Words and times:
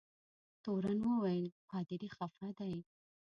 تورن 0.63 0.99
وویل 1.09 1.45
پادري 1.69 2.09
خفه 2.17 2.49
دی. 2.59 2.73